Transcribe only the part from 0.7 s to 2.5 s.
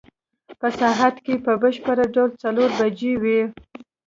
ساعت کې په بشپړ ډول